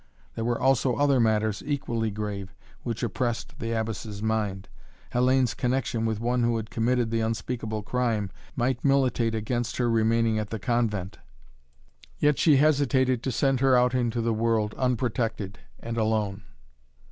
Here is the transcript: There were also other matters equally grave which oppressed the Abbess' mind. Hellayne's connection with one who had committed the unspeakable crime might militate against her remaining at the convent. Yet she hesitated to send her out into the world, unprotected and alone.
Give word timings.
There 0.33 0.43
were 0.45 0.59
also 0.59 0.95
other 0.95 1.19
matters 1.19 1.61
equally 1.63 2.09
grave 2.09 2.55
which 2.81 3.03
oppressed 3.03 3.59
the 3.59 3.71
Abbess' 3.73 4.19
mind. 4.23 4.67
Hellayne's 5.13 5.53
connection 5.53 6.07
with 6.07 6.19
one 6.19 6.41
who 6.41 6.57
had 6.57 6.71
committed 6.71 7.11
the 7.11 7.19
unspeakable 7.19 7.83
crime 7.83 8.31
might 8.55 8.83
militate 8.83 9.35
against 9.35 9.77
her 9.77 9.91
remaining 9.91 10.39
at 10.39 10.49
the 10.49 10.57
convent. 10.57 11.19
Yet 12.17 12.39
she 12.39 12.57
hesitated 12.57 13.21
to 13.21 13.31
send 13.31 13.59
her 13.59 13.75
out 13.77 13.93
into 13.93 14.21
the 14.21 14.33
world, 14.33 14.73
unprotected 14.73 15.59
and 15.79 15.97
alone. 15.99 16.45